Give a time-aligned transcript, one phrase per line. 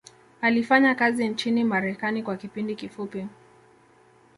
[0.41, 3.27] alifanya kazi nchini marekani kwa kipindi kifupi